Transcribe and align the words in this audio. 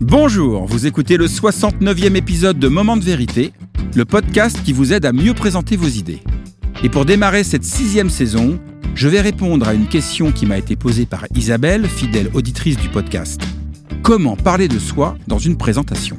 Bonjour, 0.00 0.64
vous 0.64 0.86
écoutez 0.86 1.18
le 1.18 1.26
69e 1.26 2.16
épisode 2.16 2.58
de 2.58 2.68
Moment 2.68 2.96
de 2.96 3.04
vérité, 3.04 3.52
le 3.94 4.06
podcast 4.06 4.58
qui 4.64 4.72
vous 4.72 4.94
aide 4.94 5.04
à 5.04 5.12
mieux 5.12 5.34
présenter 5.34 5.76
vos 5.76 5.88
idées. 5.88 6.22
Et 6.82 6.88
pour 6.88 7.04
démarrer 7.04 7.44
cette 7.44 7.64
sixième 7.64 8.08
saison, 8.08 8.58
je 8.94 9.08
vais 9.08 9.20
répondre 9.20 9.68
à 9.68 9.74
une 9.74 9.88
question 9.88 10.32
qui 10.32 10.46
m'a 10.46 10.56
été 10.56 10.74
posée 10.74 11.04
par 11.04 11.26
Isabelle, 11.34 11.86
fidèle 11.86 12.30
auditrice 12.32 12.78
du 12.78 12.88
podcast. 12.88 13.42
Comment 14.02 14.36
parler 14.36 14.68
de 14.68 14.78
soi 14.78 15.18
dans 15.26 15.38
une 15.38 15.58
présentation? 15.58 16.18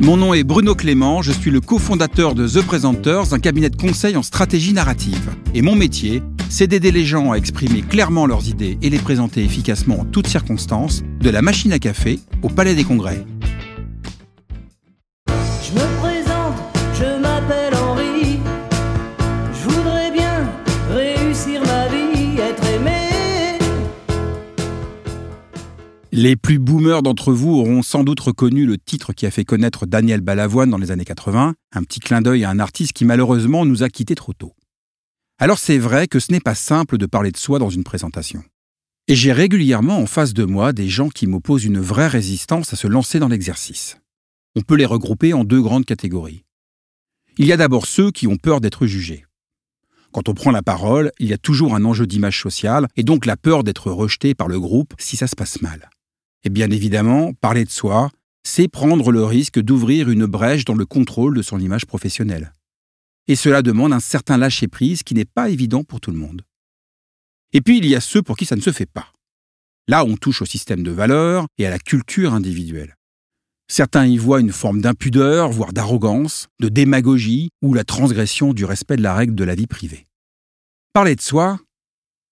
Mon 0.00 0.16
nom 0.16 0.32
est 0.32 0.42
Bruno 0.42 0.74
Clément, 0.74 1.20
je 1.20 1.32
suis 1.32 1.50
le 1.50 1.60
cofondateur 1.60 2.34
de 2.34 2.48
The 2.48 2.64
Presenters, 2.64 3.34
un 3.34 3.38
cabinet 3.38 3.68
de 3.68 3.76
conseil 3.76 4.16
en 4.16 4.22
stratégie 4.22 4.72
narrative. 4.72 5.30
Et 5.54 5.60
mon 5.60 5.74
métier, 5.74 6.22
c'est 6.52 6.66
d'aider 6.66 6.90
les 6.92 7.06
gens 7.06 7.32
à 7.32 7.36
exprimer 7.36 7.80
clairement 7.80 8.26
leurs 8.26 8.46
idées 8.46 8.76
et 8.82 8.90
les 8.90 8.98
présenter 8.98 9.42
efficacement 9.42 10.00
en 10.00 10.04
toutes 10.04 10.26
circonstances, 10.26 11.02
de 11.18 11.30
la 11.30 11.40
machine 11.40 11.72
à 11.72 11.78
café 11.78 12.20
au 12.42 12.50
palais 12.50 12.74
des 12.74 12.84
congrès. 12.84 13.24
Je 15.28 15.72
me 15.72 16.00
présente, 16.00 16.54
je 16.94 17.18
m'appelle 17.22 17.74
Henri. 17.74 18.38
Je 19.54 19.68
voudrais 19.70 20.12
bien 20.12 20.46
réussir 20.90 21.62
ma 21.62 21.88
vie, 21.88 22.38
être 22.38 22.66
aimé. 22.66 23.58
Les 26.12 26.36
plus 26.36 26.58
boomers 26.58 27.02
d'entre 27.02 27.32
vous 27.32 27.52
auront 27.52 27.80
sans 27.80 28.04
doute 28.04 28.20
reconnu 28.20 28.66
le 28.66 28.76
titre 28.76 29.14
qui 29.14 29.24
a 29.24 29.30
fait 29.30 29.46
connaître 29.46 29.86
Daniel 29.86 30.20
Balavoine 30.20 30.68
dans 30.68 30.76
les 30.76 30.90
années 30.90 31.06
80, 31.06 31.54
un 31.72 31.82
petit 31.82 32.00
clin 32.00 32.20
d'œil 32.20 32.44
à 32.44 32.50
un 32.50 32.58
artiste 32.58 32.92
qui 32.92 33.06
malheureusement 33.06 33.64
nous 33.64 33.82
a 33.82 33.88
quittés 33.88 34.14
trop 34.14 34.34
tôt. 34.34 34.52
Alors 35.38 35.58
c'est 35.58 35.78
vrai 35.78 36.06
que 36.06 36.20
ce 36.20 36.32
n'est 36.32 36.40
pas 36.40 36.54
simple 36.54 36.98
de 36.98 37.06
parler 37.06 37.32
de 37.32 37.36
soi 37.36 37.58
dans 37.58 37.70
une 37.70 37.84
présentation. 37.84 38.44
Et 39.08 39.16
j'ai 39.16 39.32
régulièrement 39.32 39.98
en 39.98 40.06
face 40.06 40.32
de 40.32 40.44
moi 40.44 40.72
des 40.72 40.88
gens 40.88 41.08
qui 41.08 41.26
m'opposent 41.26 41.64
une 41.64 41.80
vraie 41.80 42.08
résistance 42.08 42.72
à 42.72 42.76
se 42.76 42.86
lancer 42.86 43.18
dans 43.18 43.28
l'exercice. 43.28 43.96
On 44.54 44.60
peut 44.60 44.76
les 44.76 44.86
regrouper 44.86 45.32
en 45.32 45.44
deux 45.44 45.60
grandes 45.60 45.86
catégories. 45.86 46.44
Il 47.38 47.46
y 47.46 47.52
a 47.52 47.56
d'abord 47.56 47.86
ceux 47.86 48.10
qui 48.10 48.26
ont 48.26 48.36
peur 48.36 48.60
d'être 48.60 48.86
jugés. 48.86 49.24
Quand 50.12 50.28
on 50.28 50.34
prend 50.34 50.50
la 50.50 50.62
parole, 50.62 51.10
il 51.18 51.28
y 51.28 51.32
a 51.32 51.38
toujours 51.38 51.74
un 51.74 51.84
enjeu 51.84 52.06
d'image 52.06 52.40
sociale 52.40 52.86
et 52.96 53.02
donc 53.02 53.24
la 53.24 53.38
peur 53.38 53.64
d'être 53.64 53.90
rejeté 53.90 54.34
par 54.34 54.46
le 54.46 54.60
groupe 54.60 54.94
si 54.98 55.16
ça 55.16 55.26
se 55.26 55.34
passe 55.34 55.62
mal. 55.62 55.88
Et 56.44 56.50
bien 56.50 56.70
évidemment, 56.70 57.32
parler 57.32 57.64
de 57.64 57.70
soi, 57.70 58.10
c'est 58.44 58.68
prendre 58.68 59.10
le 59.10 59.24
risque 59.24 59.58
d'ouvrir 59.58 60.10
une 60.10 60.26
brèche 60.26 60.64
dans 60.64 60.74
le 60.74 60.84
contrôle 60.84 61.34
de 61.34 61.42
son 61.42 61.58
image 61.58 61.86
professionnelle. 61.86 62.52
Et 63.28 63.36
cela 63.36 63.62
demande 63.62 63.92
un 63.92 64.00
certain 64.00 64.36
lâcher-prise 64.36 65.02
qui 65.02 65.14
n'est 65.14 65.24
pas 65.24 65.50
évident 65.50 65.84
pour 65.84 66.00
tout 66.00 66.10
le 66.10 66.18
monde. 66.18 66.42
Et 67.52 67.60
puis 67.60 67.78
il 67.78 67.86
y 67.86 67.94
a 67.94 68.00
ceux 68.00 68.22
pour 68.22 68.36
qui 68.36 68.46
ça 68.46 68.56
ne 68.56 68.60
se 68.60 68.72
fait 68.72 68.86
pas. 68.86 69.12
Là, 69.88 70.04
on 70.04 70.16
touche 70.16 70.42
au 70.42 70.46
système 70.46 70.82
de 70.82 70.90
valeurs 70.90 71.46
et 71.58 71.66
à 71.66 71.70
la 71.70 71.78
culture 71.78 72.34
individuelle. 72.34 72.96
Certains 73.68 74.06
y 74.06 74.16
voient 74.16 74.40
une 74.40 74.52
forme 74.52 74.80
d'impudeur, 74.80 75.50
voire 75.50 75.72
d'arrogance, 75.72 76.48
de 76.60 76.68
démagogie 76.68 77.50
ou 77.62 77.74
la 77.74 77.84
transgression 77.84 78.52
du 78.52 78.64
respect 78.64 78.96
de 78.96 79.02
la 79.02 79.14
règle 79.14 79.34
de 79.34 79.44
la 79.44 79.54
vie 79.54 79.66
privée. 79.66 80.06
Parler 80.92 81.16
de 81.16 81.22
soi, 81.22 81.58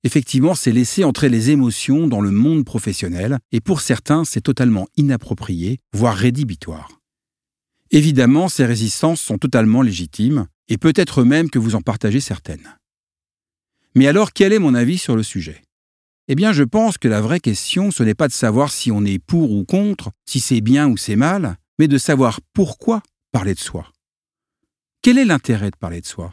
effectivement, 0.04 0.54
c'est 0.54 0.72
laisser 0.72 1.02
entrer 1.02 1.28
les 1.28 1.50
émotions 1.50 2.06
dans 2.06 2.20
le 2.20 2.30
monde 2.30 2.64
professionnel, 2.64 3.38
et 3.52 3.60
pour 3.60 3.80
certains, 3.80 4.24
c'est 4.24 4.42
totalement 4.42 4.86
inapproprié, 4.96 5.78
voire 5.94 6.14
rédhibitoire. 6.14 7.00
Évidemment, 7.90 8.48
ces 8.48 8.66
résistances 8.66 9.20
sont 9.20 9.38
totalement 9.38 9.82
légitimes, 9.82 10.46
et 10.70 10.78
peut-être 10.78 11.24
même 11.24 11.50
que 11.50 11.58
vous 11.58 11.74
en 11.74 11.82
partagez 11.82 12.20
certaines. 12.20 12.78
Mais 13.94 14.06
alors, 14.06 14.32
quel 14.32 14.52
est 14.52 14.58
mon 14.58 14.74
avis 14.74 14.98
sur 14.98 15.16
le 15.16 15.22
sujet? 15.22 15.62
Eh 16.28 16.36
bien, 16.36 16.52
je 16.52 16.62
pense 16.62 16.96
que 16.96 17.08
la 17.08 17.20
vraie 17.20 17.40
question, 17.40 17.90
ce 17.90 18.04
n'est 18.04 18.14
pas 18.14 18.28
de 18.28 18.32
savoir 18.32 18.70
si 18.70 18.92
on 18.92 19.04
est 19.04 19.18
pour 19.18 19.50
ou 19.50 19.64
contre, 19.64 20.12
si 20.26 20.38
c'est 20.38 20.60
bien 20.60 20.88
ou 20.88 20.96
c'est 20.96 21.16
mal, 21.16 21.56
mais 21.80 21.88
de 21.88 21.98
savoir 21.98 22.40
pourquoi 22.54 23.02
parler 23.32 23.52
de 23.52 23.58
soi. 23.58 23.90
Quel 25.02 25.18
est 25.18 25.24
l'intérêt 25.24 25.72
de 25.72 25.76
parler 25.76 26.00
de 26.00 26.06
soi? 26.06 26.32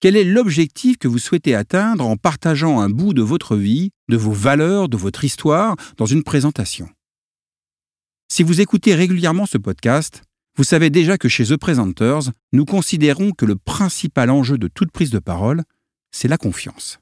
Quel 0.00 0.16
est 0.16 0.24
l'objectif 0.24 0.98
que 0.98 1.06
vous 1.06 1.18
souhaitez 1.18 1.54
atteindre 1.54 2.06
en 2.06 2.16
partageant 2.16 2.80
un 2.80 2.88
bout 2.88 3.14
de 3.14 3.22
votre 3.22 3.56
vie, 3.56 3.90
de 4.08 4.16
vos 4.16 4.32
valeurs, 4.32 4.88
de 4.88 4.96
votre 4.96 5.22
histoire 5.22 5.76
dans 5.96 6.06
une 6.06 6.24
présentation? 6.24 6.88
Si 8.32 8.42
vous 8.42 8.60
écoutez 8.60 8.94
régulièrement 8.94 9.46
ce 9.46 9.58
podcast, 9.58 10.22
vous 10.60 10.64
savez 10.64 10.90
déjà 10.90 11.16
que 11.16 11.30
chez 11.30 11.46
The 11.46 11.56
Presenters, 11.56 12.32
nous 12.52 12.66
considérons 12.66 13.30
que 13.30 13.46
le 13.46 13.56
principal 13.56 14.28
enjeu 14.28 14.58
de 14.58 14.68
toute 14.68 14.90
prise 14.90 15.08
de 15.08 15.18
parole, 15.18 15.62
c'est 16.10 16.28
la 16.28 16.36
confiance. 16.36 16.98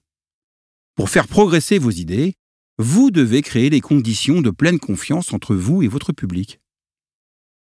Pour 0.94 1.10
faire 1.10 1.26
progresser 1.26 1.80
vos 1.80 1.90
idées, 1.90 2.34
vous 2.78 3.10
devez 3.10 3.42
créer 3.42 3.68
les 3.68 3.80
conditions 3.80 4.42
de 4.42 4.50
pleine 4.50 4.78
confiance 4.78 5.32
entre 5.32 5.56
vous 5.56 5.82
et 5.82 5.88
votre 5.88 6.12
public. 6.12 6.60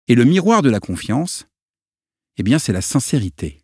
Et 0.08 0.16
le 0.16 0.24
miroir 0.24 0.62
de 0.62 0.68
la 0.68 0.80
confiance, 0.80 1.46
eh 2.38 2.42
bien, 2.42 2.58
c'est 2.58 2.72
la 2.72 2.82
sincérité. 2.82 3.60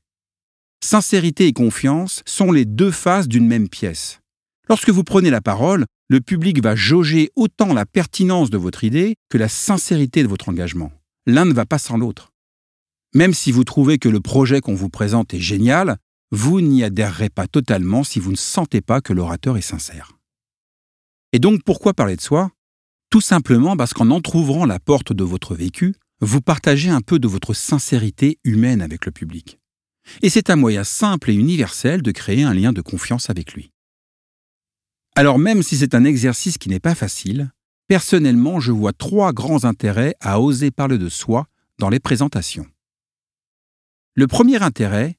Sincérité 0.84 1.48
et 1.48 1.52
confiance 1.52 2.22
sont 2.26 2.52
les 2.52 2.64
deux 2.64 2.92
faces 2.92 3.26
d'une 3.26 3.48
même 3.48 3.68
pièce. 3.68 4.20
Lorsque 4.68 4.90
vous 4.90 5.02
prenez 5.02 5.30
la 5.30 5.40
parole, 5.40 5.84
le 6.06 6.20
public 6.20 6.62
va 6.62 6.76
jauger 6.76 7.32
autant 7.34 7.74
la 7.74 7.86
pertinence 7.86 8.50
de 8.50 8.56
votre 8.56 8.84
idée 8.84 9.16
que 9.30 9.36
la 9.36 9.48
sincérité 9.48 10.22
de 10.22 10.28
votre 10.28 10.48
engagement 10.48 10.92
l'un 11.26 11.44
ne 11.44 11.52
va 11.52 11.66
pas 11.66 11.78
sans 11.78 11.96
l'autre. 11.96 12.32
Même 13.14 13.34
si 13.34 13.52
vous 13.52 13.64
trouvez 13.64 13.98
que 13.98 14.08
le 14.08 14.20
projet 14.20 14.60
qu'on 14.60 14.74
vous 14.74 14.90
présente 14.90 15.34
est 15.34 15.40
génial, 15.40 15.98
vous 16.30 16.60
n'y 16.60 16.82
adhérerez 16.82 17.30
pas 17.30 17.46
totalement 17.46 18.02
si 18.02 18.18
vous 18.18 18.32
ne 18.32 18.36
sentez 18.36 18.80
pas 18.80 19.00
que 19.00 19.12
l'orateur 19.12 19.56
est 19.56 19.62
sincère. 19.62 20.12
Et 21.32 21.38
donc 21.38 21.62
pourquoi 21.64 21.94
parler 21.94 22.16
de 22.16 22.20
soi? 22.20 22.50
Tout 23.10 23.20
simplement 23.20 23.76
parce 23.76 23.94
qu'en 23.94 24.10
entr'ouvrant 24.10 24.66
la 24.66 24.80
porte 24.80 25.12
de 25.12 25.22
votre 25.22 25.54
vécu, 25.54 25.94
vous 26.20 26.40
partagez 26.40 26.90
un 26.90 27.00
peu 27.00 27.18
de 27.18 27.28
votre 27.28 27.54
sincérité 27.54 28.38
humaine 28.42 28.82
avec 28.82 29.06
le 29.06 29.12
public. 29.12 29.58
Et 30.22 30.30
c'est 30.30 30.50
un 30.50 30.56
moyen 30.56 30.84
simple 30.84 31.30
et 31.30 31.34
universel 31.34 32.02
de 32.02 32.10
créer 32.10 32.42
un 32.42 32.54
lien 32.54 32.72
de 32.72 32.80
confiance 32.80 33.30
avec 33.30 33.54
lui. 33.54 33.70
Alors 35.14 35.38
même 35.38 35.62
si 35.62 35.76
c'est 35.76 35.94
un 35.94 36.04
exercice 36.04 36.58
qui 36.58 36.68
n'est 36.68 36.80
pas 36.80 36.96
facile, 36.96 37.52
Personnellement, 37.86 38.60
je 38.60 38.72
vois 38.72 38.92
trois 38.92 39.32
grands 39.32 39.64
intérêts 39.64 40.14
à 40.20 40.40
oser 40.40 40.70
parler 40.70 40.96
de 40.96 41.08
soi 41.08 41.46
dans 41.78 41.90
les 41.90 42.00
présentations. 42.00 42.66
Le 44.14 44.26
premier 44.26 44.62
intérêt, 44.62 45.18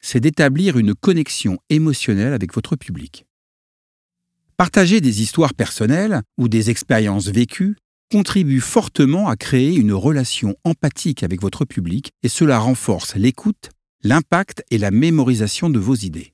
c'est 0.00 0.20
d'établir 0.20 0.78
une 0.78 0.94
connexion 0.94 1.58
émotionnelle 1.68 2.32
avec 2.32 2.54
votre 2.54 2.76
public. 2.76 3.26
Partager 4.56 5.02
des 5.02 5.20
histoires 5.20 5.52
personnelles 5.52 6.22
ou 6.38 6.48
des 6.48 6.70
expériences 6.70 7.28
vécues 7.28 7.76
contribue 8.10 8.60
fortement 8.60 9.28
à 9.28 9.36
créer 9.36 9.74
une 9.74 9.92
relation 9.92 10.56
empathique 10.64 11.22
avec 11.22 11.42
votre 11.42 11.64
public 11.64 12.12
et 12.22 12.28
cela 12.28 12.58
renforce 12.58 13.16
l'écoute, 13.16 13.70
l'impact 14.02 14.62
et 14.70 14.78
la 14.78 14.90
mémorisation 14.90 15.68
de 15.68 15.78
vos 15.78 15.96
idées. 15.96 16.32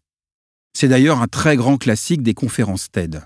C'est 0.75 0.89
d'ailleurs 0.89 1.21
un 1.21 1.29
très 1.29 1.57
grand 1.57 1.79
classique 1.79 2.23
des 2.23 2.35
conférences 2.35 2.91
TED. 2.91 3.23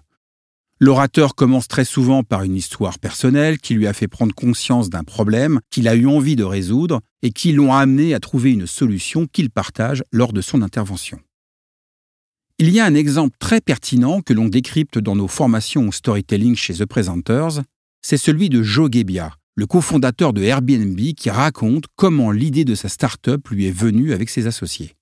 L'orateur 0.78 1.34
commence 1.34 1.68
très 1.68 1.86
souvent 1.86 2.22
par 2.22 2.42
une 2.42 2.54
histoire 2.54 2.98
personnelle 2.98 3.58
qui 3.58 3.72
lui 3.72 3.86
a 3.86 3.94
fait 3.94 4.08
prendre 4.08 4.34
conscience 4.34 4.90
d'un 4.90 5.04
problème 5.04 5.60
qu'il 5.70 5.88
a 5.88 5.94
eu 5.94 6.06
envie 6.06 6.36
de 6.36 6.44
résoudre 6.44 7.00
et 7.22 7.30
qui 7.30 7.52
l'ont 7.52 7.72
amené 7.72 8.12
à 8.12 8.20
trouver 8.20 8.52
une 8.52 8.66
solution 8.66 9.26
qu'il 9.26 9.48
partage 9.48 10.04
lors 10.12 10.34
de 10.34 10.42
son 10.42 10.60
intervention. 10.60 11.18
Il 12.58 12.68
y 12.68 12.80
a 12.80 12.84
un 12.84 12.94
exemple 12.94 13.36
très 13.38 13.62
pertinent 13.62 14.20
que 14.20 14.34
l'on 14.34 14.48
décrypte 14.48 14.98
dans 14.98 15.16
nos 15.16 15.28
formations 15.28 15.88
au 15.88 15.92
storytelling 15.92 16.56
chez 16.56 16.74
The 16.74 16.84
Presenters, 16.84 17.62
c'est 18.02 18.18
celui 18.18 18.50
de 18.50 18.62
Joe 18.62 18.90
Gebbia, 18.92 19.32
le 19.54 19.66
cofondateur 19.66 20.34
de 20.34 20.42
Airbnb 20.42 21.00
qui 21.16 21.30
raconte 21.30 21.84
comment 21.96 22.30
l'idée 22.30 22.66
de 22.66 22.74
sa 22.74 22.90
start-up 22.90 23.48
lui 23.48 23.66
est 23.66 23.76
venue 23.76 24.12
avec 24.12 24.28
ses 24.28 24.46
associés 24.46 24.95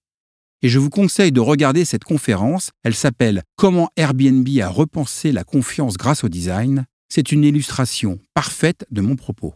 et 0.64 0.68
je 0.70 0.78
vous 0.78 0.88
conseille 0.88 1.30
de 1.30 1.40
regarder 1.40 1.84
cette 1.84 2.04
conférence. 2.04 2.70
Elle 2.84 2.94
s'appelle 2.94 3.42
Comment 3.54 3.90
Airbnb 3.96 4.48
a 4.62 4.68
repensé 4.68 5.30
la 5.30 5.44
confiance 5.44 5.98
grâce 5.98 6.24
au 6.24 6.30
design. 6.30 6.86
C'est 7.10 7.32
une 7.32 7.44
illustration 7.44 8.18
parfaite 8.32 8.86
de 8.90 9.02
mon 9.02 9.14
propos. 9.14 9.54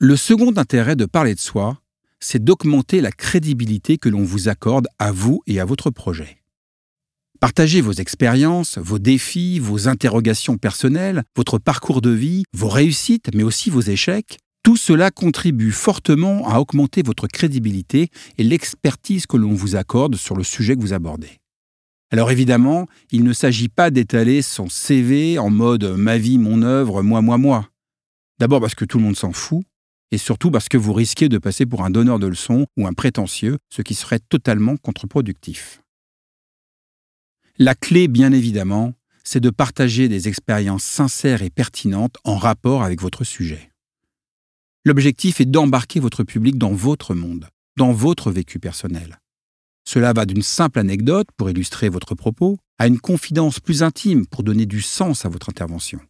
Le 0.00 0.16
second 0.16 0.52
intérêt 0.56 0.96
de 0.96 1.04
parler 1.04 1.36
de 1.36 1.40
soi, 1.40 1.80
c'est 2.18 2.42
d'augmenter 2.42 3.00
la 3.00 3.12
crédibilité 3.12 3.98
que 3.98 4.08
l'on 4.08 4.24
vous 4.24 4.48
accorde 4.48 4.88
à 4.98 5.12
vous 5.12 5.42
et 5.46 5.60
à 5.60 5.64
votre 5.64 5.90
projet. 5.90 6.42
Partagez 7.38 7.80
vos 7.80 7.92
expériences, 7.92 8.78
vos 8.78 8.98
défis, 8.98 9.60
vos 9.60 9.86
interrogations 9.86 10.58
personnelles, 10.58 11.22
votre 11.36 11.58
parcours 11.58 12.00
de 12.00 12.10
vie, 12.10 12.42
vos 12.52 12.68
réussites, 12.68 13.30
mais 13.32 13.44
aussi 13.44 13.70
vos 13.70 13.80
échecs, 13.80 14.38
tout 14.62 14.76
cela 14.76 15.10
contribue 15.10 15.72
fortement 15.72 16.48
à 16.48 16.58
augmenter 16.58 17.02
votre 17.02 17.26
crédibilité 17.26 18.08
et 18.38 18.44
l'expertise 18.44 19.26
que 19.26 19.36
l'on 19.36 19.54
vous 19.54 19.76
accorde 19.76 20.16
sur 20.16 20.36
le 20.36 20.44
sujet 20.44 20.76
que 20.76 20.80
vous 20.80 20.92
abordez. 20.92 21.40
Alors 22.12 22.30
évidemment, 22.30 22.86
il 23.12 23.24
ne 23.24 23.32
s'agit 23.32 23.68
pas 23.68 23.90
d'étaler 23.90 24.42
son 24.42 24.68
CV 24.68 25.38
en 25.38 25.50
mode 25.50 25.84
ma 25.84 26.18
vie, 26.18 26.38
mon 26.38 26.62
œuvre, 26.62 27.02
moi, 27.02 27.22
moi, 27.22 27.38
moi. 27.38 27.68
D'abord 28.38 28.60
parce 28.60 28.74
que 28.74 28.84
tout 28.84 28.98
le 28.98 29.04
monde 29.04 29.16
s'en 29.16 29.32
fout, 29.32 29.62
et 30.10 30.18
surtout 30.18 30.50
parce 30.50 30.68
que 30.68 30.76
vous 30.76 30.92
risquez 30.92 31.28
de 31.28 31.38
passer 31.38 31.66
pour 31.66 31.84
un 31.84 31.90
donneur 31.90 32.18
de 32.18 32.26
leçons 32.26 32.66
ou 32.76 32.86
un 32.86 32.92
prétentieux, 32.92 33.58
ce 33.72 33.82
qui 33.82 33.94
serait 33.94 34.18
totalement 34.18 34.76
contre-productif. 34.76 35.82
La 37.58 37.74
clé, 37.74 38.08
bien 38.08 38.32
évidemment, 38.32 38.94
c'est 39.22 39.40
de 39.40 39.50
partager 39.50 40.08
des 40.08 40.26
expériences 40.26 40.82
sincères 40.82 41.42
et 41.42 41.50
pertinentes 41.50 42.16
en 42.24 42.36
rapport 42.36 42.82
avec 42.82 43.00
votre 43.00 43.22
sujet. 43.22 43.69
L'objectif 44.84 45.40
est 45.40 45.46
d'embarquer 45.46 46.00
votre 46.00 46.24
public 46.24 46.56
dans 46.56 46.72
votre 46.72 47.14
monde, 47.14 47.48
dans 47.76 47.92
votre 47.92 48.30
vécu 48.30 48.58
personnel. 48.58 49.20
Cela 49.84 50.12
va 50.12 50.24
d'une 50.24 50.42
simple 50.42 50.78
anecdote 50.78 51.28
pour 51.36 51.50
illustrer 51.50 51.88
votre 51.88 52.14
propos 52.14 52.56
à 52.78 52.86
une 52.86 52.98
confidence 52.98 53.60
plus 53.60 53.82
intime 53.82 54.26
pour 54.26 54.42
donner 54.42 54.64
du 54.64 54.80
sens 54.80 55.26
à 55.26 55.28
votre 55.28 55.50
intervention. 55.50 56.00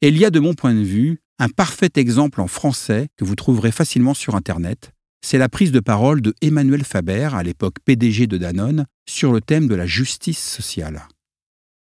Et 0.00 0.08
il 0.08 0.18
y 0.18 0.24
a 0.24 0.30
de 0.30 0.40
mon 0.40 0.54
point 0.54 0.74
de 0.74 0.82
vue 0.82 1.20
un 1.38 1.48
parfait 1.48 1.90
exemple 1.94 2.40
en 2.40 2.48
français 2.48 3.08
que 3.16 3.24
vous 3.24 3.36
trouverez 3.36 3.70
facilement 3.70 4.14
sur 4.14 4.34
Internet. 4.34 4.92
C'est 5.22 5.38
la 5.38 5.48
prise 5.48 5.70
de 5.70 5.80
parole 5.80 6.22
de 6.22 6.34
Emmanuel 6.40 6.84
Faber, 6.84 7.30
à 7.32 7.42
l'époque 7.42 7.76
PDG 7.84 8.26
de 8.26 8.38
Danone, 8.38 8.86
sur 9.08 9.32
le 9.32 9.40
thème 9.40 9.68
de 9.68 9.74
la 9.74 9.86
justice 9.86 10.42
sociale. 10.42 11.06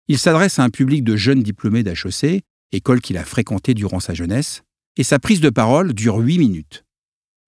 Il 0.08 0.18
s'adresse 0.18 0.58
à 0.58 0.64
un 0.64 0.70
public 0.70 1.02
de 1.02 1.16
jeunes 1.16 1.42
diplômés 1.42 1.82
d'HEC, 1.82 2.42
école 2.72 3.00
qu'il 3.00 3.16
a 3.16 3.24
fréquentée 3.24 3.74
durant 3.74 4.00
sa 4.00 4.14
jeunesse, 4.14 4.62
et 4.96 5.04
sa 5.04 5.18
prise 5.18 5.40
de 5.40 5.50
parole 5.50 5.92
dure 5.94 6.16
huit 6.16 6.38
minutes. 6.38 6.84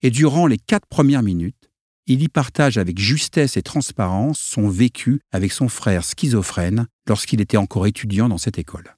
Et 0.01 0.11
durant 0.11 0.47
les 0.47 0.57
quatre 0.57 0.87
premières 0.87 1.23
minutes, 1.23 1.69
il 2.05 2.21
y 2.21 2.27
partage 2.27 2.77
avec 2.77 2.99
justesse 2.99 3.55
et 3.55 3.61
transparence 3.61 4.39
son 4.39 4.67
vécu 4.67 5.21
avec 5.31 5.51
son 5.51 5.69
frère 5.69 6.03
schizophrène 6.03 6.87
lorsqu'il 7.07 7.39
était 7.39 7.57
encore 7.57 7.87
étudiant 7.87 8.27
dans 8.27 8.37
cette 8.37 8.57
école. 8.57 8.97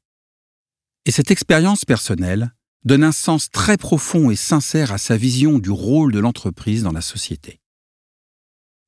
Et 1.06 1.12
cette 1.12 1.30
expérience 1.30 1.86
personnelle 1.86 2.52
donne 2.84 3.04
un 3.04 3.12
sens 3.12 3.50
très 3.52 3.78
profond 3.78 4.32
et 4.32 4.36
sincère 4.36 4.92
à 4.92 4.98
sa 4.98 5.18
vision 5.18 5.60
du 5.60 5.70
rôle 5.70 6.12
de 6.12 6.20
l'entreprise 6.20 6.84
dans 6.84 6.92
la 6.92 7.02
société. 7.02 7.60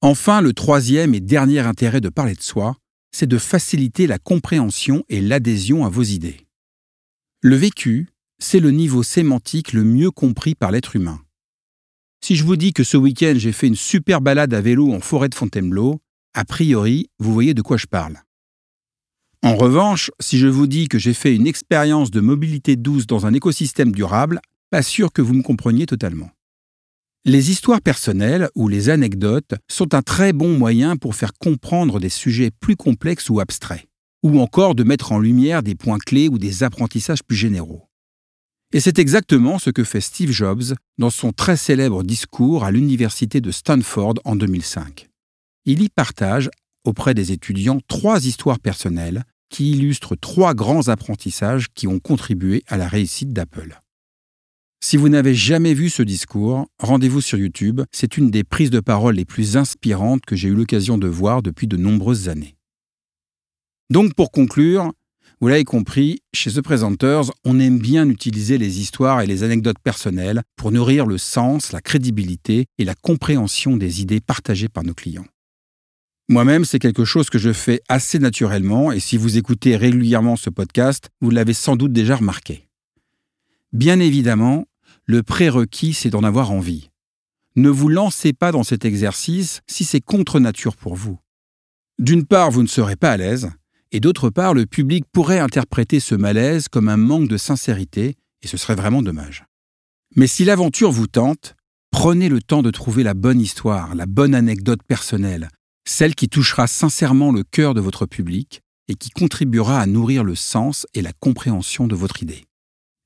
Enfin, 0.01 0.41
le 0.41 0.53
troisième 0.53 1.15
et 1.15 1.19
dernier 1.19 1.59
intérêt 1.59 2.01
de 2.01 2.09
parler 2.09 2.35
de 2.35 2.41
soi, 2.41 2.77
c'est 3.11 3.27
de 3.27 3.37
faciliter 3.37 4.05
la 4.05 4.19
compréhension 4.19 5.03
et 5.09 5.21
l'adhésion 5.21 5.85
à 5.85 5.89
vos 5.89 6.03
idées. 6.03 6.47
Le 7.41 7.55
vécu, 7.55 8.09
c'est 8.39 8.59
le 8.59 8.71
niveau 8.71 9.03
sémantique 9.03 9.73
le 9.73 9.83
mieux 9.83 10.11
compris 10.11 10.55
par 10.55 10.71
l'être 10.71 10.95
humain. 10.95 11.19
Si 12.23 12.35
je 12.35 12.43
vous 12.43 12.55
dis 12.55 12.73
que 12.73 12.83
ce 12.83 12.97
week-end 12.97 13.33
j'ai 13.37 13.51
fait 13.51 13.67
une 13.67 13.75
super 13.75 14.21
balade 14.21 14.53
à 14.53 14.61
vélo 14.61 14.93
en 14.93 14.99
forêt 14.99 15.29
de 15.29 15.35
Fontainebleau, 15.35 15.99
a 16.33 16.45
priori, 16.45 17.09
vous 17.19 17.33
voyez 17.33 17.53
de 17.53 17.61
quoi 17.61 17.77
je 17.77 17.87
parle. 17.87 18.17
En 19.43 19.55
revanche, 19.55 20.11
si 20.19 20.39
je 20.39 20.47
vous 20.47 20.67
dis 20.67 20.87
que 20.87 20.99
j'ai 20.99 21.13
fait 21.13 21.35
une 21.35 21.47
expérience 21.47 22.11
de 22.11 22.21
mobilité 22.21 22.75
douce 22.75 23.07
dans 23.07 23.25
un 23.25 23.33
écosystème 23.33 23.91
durable, 23.91 24.39
pas 24.71 24.81
sûr 24.81 25.11
que 25.11 25.21
vous 25.21 25.33
me 25.33 25.43
compreniez 25.43 25.85
totalement. 25.85 26.29
Les 27.25 27.51
histoires 27.51 27.81
personnelles 27.81 28.49
ou 28.55 28.67
les 28.67 28.89
anecdotes 28.89 29.55
sont 29.67 29.93
un 29.93 30.01
très 30.01 30.33
bon 30.33 30.57
moyen 30.57 30.95
pour 30.95 31.15
faire 31.15 31.33
comprendre 31.33 31.99
des 31.99 32.09
sujets 32.09 32.51
plus 32.51 32.75
complexes 32.75 33.29
ou 33.29 33.39
abstraits, 33.39 33.85
ou 34.23 34.39
encore 34.39 34.75
de 34.75 34.83
mettre 34.83 35.11
en 35.11 35.19
lumière 35.19 35.63
des 35.63 35.75
points 35.75 35.99
clés 35.99 36.29
ou 36.29 36.37
des 36.37 36.63
apprentissages 36.63 37.23
plus 37.23 37.35
généraux. 37.35 37.86
Et 38.73 38.81
c'est 38.81 38.99
exactement 38.99 39.59
ce 39.59 39.69
que 39.69 39.85
fait 39.85 40.01
Steve 40.01 40.31
Jobs 40.31 40.75
dans 40.97 41.09
son 41.09 41.31
très 41.31 41.55
célèbre 41.55 42.03
discours 42.03 42.65
à 42.65 42.71
l'université 42.71 43.39
de 43.39 43.51
Stanford 43.51 44.15
en 44.25 44.35
2005. 44.35 45.07
Il 45.65 45.81
y 45.81 45.89
partage 45.89 46.49
auprès 46.83 47.13
des 47.13 47.31
étudiants 47.31 47.79
trois 47.87 48.25
histoires 48.25 48.59
personnelles 48.59 49.23
qui 49.49 49.71
illustrent 49.71 50.17
trois 50.17 50.53
grands 50.53 50.89
apprentissages 50.89 51.67
qui 51.73 51.87
ont 51.87 51.99
contribué 51.99 52.63
à 52.67 52.75
la 52.75 52.89
réussite 52.89 53.31
d'Apple. 53.31 53.79
Si 54.83 54.97
vous 54.97 55.09
n'avez 55.09 55.33
jamais 55.33 55.73
vu 55.73 55.89
ce 55.89 56.03
discours, 56.03 56.67
rendez-vous 56.77 57.21
sur 57.21 57.37
YouTube, 57.37 57.81
c'est 57.91 58.17
une 58.17 58.29
des 58.29 58.43
prises 58.43 58.69
de 58.69 58.79
parole 58.79 59.15
les 59.15 59.25
plus 59.25 59.57
inspirantes 59.57 60.25
que 60.25 60.35
j'ai 60.35 60.49
eu 60.49 60.55
l'occasion 60.55 60.97
de 60.97 61.07
voir 61.07 61.41
depuis 61.41 61.67
de 61.67 61.77
nombreuses 61.77 62.29
années. 62.29 62.57
Donc 63.89 64.13
pour 64.13 64.31
conclure, 64.31 64.91
vous 65.39 65.49
l'avez 65.49 65.65
compris, 65.65 66.23
chez 66.33 66.51
The 66.51 66.61
Presenters, 66.61 67.31
on 67.45 67.59
aime 67.59 67.77
bien 67.77 68.09
utiliser 68.09 68.57
les 68.57 68.79
histoires 68.79 69.21
et 69.21 69.27
les 69.27 69.43
anecdotes 69.43 69.77
personnelles 69.77 70.41
pour 70.55 70.71
nourrir 70.71 71.05
le 71.05 71.19
sens, 71.19 71.71
la 71.71 71.81
crédibilité 71.81 72.65
et 72.79 72.85
la 72.85 72.95
compréhension 72.95 73.77
des 73.77 74.01
idées 74.01 74.19
partagées 74.19 74.67
par 74.67 74.83
nos 74.83 74.95
clients. 74.95 75.27
Moi-même, 76.27 76.65
c'est 76.65 76.79
quelque 76.79 77.05
chose 77.05 77.29
que 77.29 77.37
je 77.37 77.53
fais 77.53 77.81
assez 77.87 78.17
naturellement 78.17 78.91
et 78.91 78.99
si 78.99 79.15
vous 79.15 79.37
écoutez 79.37 79.75
régulièrement 79.75 80.37
ce 80.37 80.49
podcast, 80.49 81.09
vous 81.21 81.29
l'avez 81.29 81.53
sans 81.53 81.75
doute 81.75 81.93
déjà 81.93 82.15
remarqué. 82.15 82.67
Bien 83.73 83.99
évidemment, 83.99 84.65
le 85.05 85.21
prérequis, 85.21 85.93
c'est 85.93 86.09
d'en 86.09 86.23
avoir 86.23 86.51
envie. 86.51 86.89
Ne 87.55 87.69
vous 87.69 87.89
lancez 87.89 88.33
pas 88.33 88.51
dans 88.51 88.63
cet 88.63 88.85
exercice 88.85 89.61
si 89.67 89.83
c'est 89.83 90.01
contre 90.01 90.39
nature 90.39 90.75
pour 90.75 90.95
vous. 90.95 91.19
D'une 91.99 92.25
part, 92.25 92.49
vous 92.49 92.63
ne 92.63 92.67
serez 92.67 92.95
pas 92.95 93.11
à 93.11 93.17
l'aise, 93.17 93.51
et 93.91 93.99
d'autre 93.99 94.29
part, 94.29 94.53
le 94.53 94.65
public 94.65 95.05
pourrait 95.11 95.39
interpréter 95.39 95.99
ce 95.99 96.15
malaise 96.15 96.67
comme 96.67 96.89
un 96.89 96.97
manque 96.97 97.27
de 97.27 97.37
sincérité, 97.37 98.15
et 98.41 98.47
ce 98.47 98.57
serait 98.57 98.75
vraiment 98.75 99.01
dommage. 99.01 99.45
Mais 100.15 100.27
si 100.27 100.45
l'aventure 100.45 100.91
vous 100.91 101.07
tente, 101.07 101.55
prenez 101.91 102.29
le 102.29 102.41
temps 102.41 102.61
de 102.61 102.71
trouver 102.71 103.03
la 103.03 103.13
bonne 103.13 103.41
histoire, 103.41 103.95
la 103.95 104.05
bonne 104.05 104.35
anecdote 104.35 104.81
personnelle, 104.87 105.49
celle 105.87 106.15
qui 106.15 106.29
touchera 106.29 106.67
sincèrement 106.67 107.31
le 107.31 107.43
cœur 107.43 107.73
de 107.73 107.81
votre 107.81 108.05
public 108.05 108.61
et 108.87 108.95
qui 108.95 109.09
contribuera 109.09 109.79
à 109.79 109.85
nourrir 109.85 110.23
le 110.23 110.35
sens 110.35 110.85
et 110.93 111.01
la 111.01 111.13
compréhension 111.13 111.87
de 111.87 111.95
votre 111.95 112.23
idée. 112.23 112.45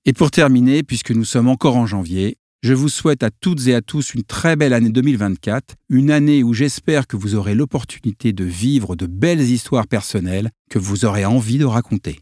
Et 0.05 0.13
pour 0.13 0.31
terminer, 0.31 0.83
puisque 0.83 1.11
nous 1.11 1.25
sommes 1.25 1.47
encore 1.47 1.77
en 1.77 1.85
janvier, 1.85 2.37
je 2.61 2.73
vous 2.73 2.89
souhaite 2.89 3.23
à 3.23 3.31
toutes 3.31 3.67
et 3.67 3.73
à 3.73 3.81
tous 3.81 4.13
une 4.13 4.21
très 4.23 4.55
belle 4.55 4.73
année 4.73 4.89
2024, 4.89 5.75
une 5.89 6.11
année 6.11 6.43
où 6.43 6.53
j'espère 6.53 7.07
que 7.07 7.17
vous 7.17 7.33
aurez 7.33 7.55
l'opportunité 7.55 8.33
de 8.33 8.43
vivre 8.43 8.95
de 8.95 9.07
belles 9.07 9.41
histoires 9.41 9.87
personnelles 9.87 10.51
que 10.69 10.77
vous 10.77 11.05
aurez 11.05 11.25
envie 11.25 11.57
de 11.57 11.65
raconter. 11.65 12.19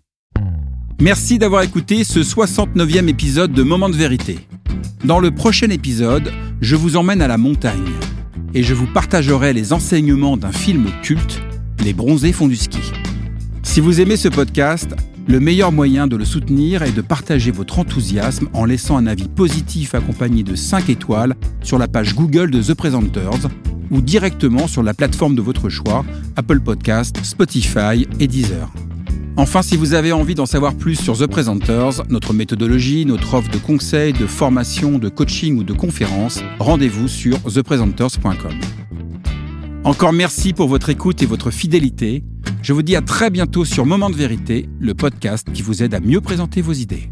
Merci 1.01 1.39
d'avoir 1.39 1.63
écouté 1.63 2.05
ce 2.05 2.19
69e 2.19 3.09
épisode 3.09 3.51
de 3.51 3.63
Moment 3.63 3.89
de 3.89 3.97
vérité. 3.97 4.39
Dans 5.03 5.19
le 5.19 5.31
prochain 5.31 5.69
épisode, 5.69 6.31
je 6.61 6.77
vous 6.77 6.95
emmène 6.95 7.21
à 7.21 7.27
la 7.27 7.37
montagne 7.37 7.91
et 8.53 8.63
je 8.63 8.73
vous 8.73 8.87
partagerai 8.87 9.51
les 9.51 9.73
enseignements 9.73 10.37
d'un 10.37 10.51
film 10.53 10.89
culte, 11.01 11.41
Les 11.83 11.93
bronzés 11.93 12.33
font 12.33 12.47
du 12.47 12.55
ski. 12.55 12.79
Si 13.63 13.81
vous 13.81 14.01
aimez 14.01 14.17
ce 14.17 14.29
podcast, 14.29 14.95
le 15.29 15.39
meilleur 15.39 15.71
moyen 15.71 16.07
de 16.07 16.15
le 16.15 16.25
soutenir 16.25 16.81
est 16.81 16.91
de 16.91 17.01
partager 17.01 17.51
votre 17.51 17.77
enthousiasme 17.77 18.49
en 18.53 18.65
laissant 18.65 18.97
un 18.97 19.05
avis 19.05 19.27
positif 19.27 19.93
accompagné 19.93 20.41
de 20.41 20.55
5 20.55 20.89
étoiles 20.89 21.35
sur 21.61 21.77
la 21.77 21.87
page 21.87 22.15
Google 22.15 22.49
de 22.49 22.63
The 22.63 22.73
Presenters 22.73 23.47
ou 23.91 24.01
directement 24.01 24.67
sur 24.67 24.81
la 24.81 24.95
plateforme 24.95 25.35
de 25.35 25.41
votre 25.43 25.69
choix, 25.69 26.03
Apple 26.35 26.59
Podcast, 26.61 27.15
Spotify 27.23 28.07
et 28.19 28.27
Deezer. 28.27 28.71
Enfin, 29.37 29.61
si 29.61 29.77
vous 29.77 29.93
avez 29.93 30.11
envie 30.11 30.33
d'en 30.33 30.47
savoir 30.47 30.73
plus 30.73 30.95
sur 30.95 31.15
The 31.15 31.27
Presenters, 31.27 32.01
notre 32.09 32.33
méthodologie, 32.33 33.05
notre 33.05 33.35
offre 33.35 33.51
de 33.51 33.59
conseils, 33.59 34.13
de 34.13 34.25
formation, 34.25 34.97
de 34.97 35.09
coaching 35.09 35.59
ou 35.59 35.63
de 35.63 35.73
conférences, 35.73 36.41
rendez-vous 36.57 37.07
sur 37.07 37.39
thepresenters.com. 37.43 38.59
Encore 39.83 40.11
merci 40.11 40.53
pour 40.53 40.67
votre 40.67 40.89
écoute 40.89 41.21
et 41.21 41.27
votre 41.27 41.51
fidélité. 41.51 42.23
Je 42.61 42.73
vous 42.73 42.81
dis 42.81 42.95
à 42.95 43.01
très 43.01 43.29
bientôt 43.29 43.63
sur 43.63 43.85
Moment 43.85 44.09
de 44.09 44.15
vérité, 44.15 44.69
le 44.79 44.93
podcast 44.93 45.47
qui 45.53 45.61
vous 45.61 45.81
aide 45.81 45.93
à 45.93 45.99
mieux 45.99 46.19
présenter 46.19 46.61
vos 46.61 46.73
idées. 46.73 47.09